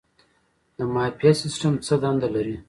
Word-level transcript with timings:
د 0.77 0.79
معافیت 0.93 1.35
سیستم 1.43 1.73
څه 1.85 1.93
دنده 2.03 2.27
لري؟ 2.35 2.55